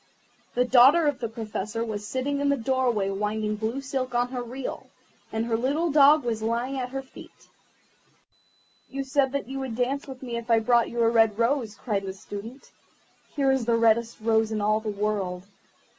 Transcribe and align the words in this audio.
The 0.55 0.65
daughter 0.65 1.05
of 1.05 1.19
the 1.19 1.29
Professor 1.29 1.85
was 1.85 2.07
sitting 2.07 2.39
in 2.39 2.49
the 2.49 2.57
doorway 2.57 3.11
winding 3.11 3.57
blue 3.57 3.81
silk 3.81 4.15
on 4.15 4.33
a 4.33 4.41
reel, 4.41 4.89
and 5.31 5.45
her 5.45 5.55
little 5.55 5.91
dog 5.91 6.23
was 6.23 6.41
lying 6.41 6.79
at 6.79 6.89
her 6.89 7.03
feet. 7.03 7.49
"You 8.89 9.03
said 9.03 9.31
that 9.33 9.47
you 9.47 9.59
would 9.59 9.75
dance 9.75 10.07
with 10.07 10.23
me 10.23 10.37
if 10.37 10.49
I 10.49 10.57
brought 10.57 10.89
you 10.89 11.01
a 11.03 11.07
red 11.11 11.37
rose," 11.37 11.75
cried 11.75 12.01
the 12.07 12.13
Student. 12.13 12.71
"Here 13.35 13.51
is 13.51 13.65
the 13.65 13.77
reddest 13.77 14.17
rose 14.21 14.51
in 14.51 14.59
all 14.59 14.79
the 14.79 14.89
world. 14.89 15.43